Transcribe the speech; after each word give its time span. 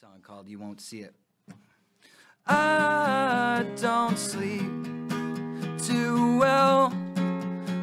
song 0.00 0.20
called 0.22 0.48
You 0.48 0.58
Won't 0.58 0.80
See 0.80 1.00
It. 1.00 1.14
I 2.46 3.66
don't 3.76 4.16
sleep 4.16 4.62
too 5.78 6.38
well 6.38 6.88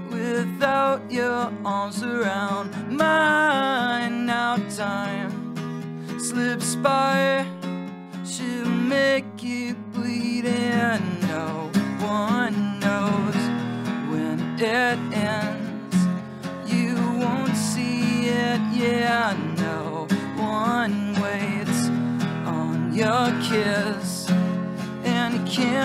without 0.10 1.12
your 1.12 1.54
arms 1.64 2.02
around 2.02 2.72
mine. 2.90 4.26
Now 4.26 4.56
time 4.76 5.60
slips 6.20 6.74
by, 6.78 7.46
she'll 8.26 8.66
make 8.66 9.44
you 9.44 9.76
bleed, 9.94 10.46
and 10.48 11.17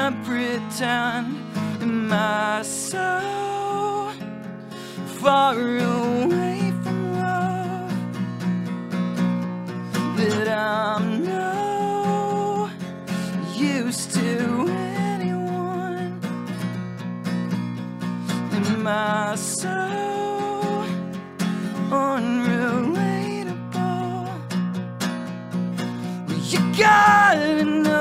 can't 0.02 0.24
pretend. 0.24 1.28
Am 1.80 2.12
I 2.12 2.62
so 2.62 4.10
far 5.20 5.54
away 5.54 6.72
from 6.82 6.98
love 7.20 7.92
that 10.16 10.48
I'm 10.48 11.24
no 11.24 12.68
use 13.54 14.06
to 14.06 14.66
anyone? 15.12 16.20
Am 18.58 18.86
I 18.88 19.36
so 19.36 19.68
unrelatable? 21.90 23.22
You 26.50 26.60
gotta 26.76 27.64
know 27.64 27.91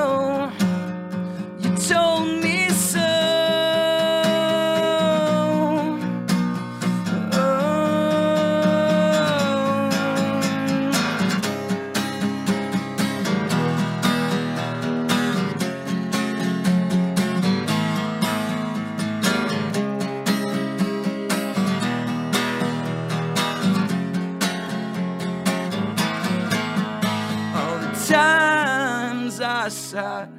times 28.08 29.42
I 29.42 29.70
sat 29.70 30.30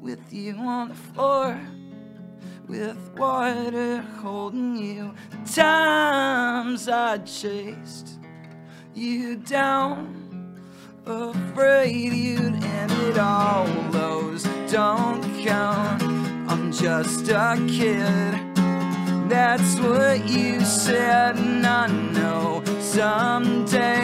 with 0.00 0.32
you 0.32 0.54
on 0.56 0.88
the 0.90 0.94
floor, 0.94 1.60
with 2.68 2.98
water 3.16 4.00
holding 4.22 4.76
you. 4.76 5.14
The 5.30 5.52
times 5.52 6.88
I 6.88 7.18
chased 7.18 8.18
you 8.94 9.36
down, 9.36 10.58
afraid 11.06 12.12
you'd 12.12 12.62
end 12.62 12.92
it 12.92 13.18
all. 13.18 13.66
Those 13.90 14.44
don't 14.70 15.22
count. 15.44 16.02
I'm 16.48 16.72
just 16.72 17.28
a 17.28 17.56
kid. 17.68 18.34
That's 19.28 19.78
what 19.80 20.28
you 20.28 20.60
said, 20.60 21.36
and 21.36 21.66
I 21.66 21.86
know 21.86 22.62
someday 22.80 23.99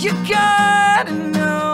you 0.00 0.12
gotta 0.26 1.12
know. 1.12 1.69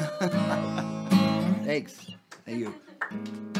Thanks. 1.64 2.06
Thank 2.46 2.58
you. 2.58 3.59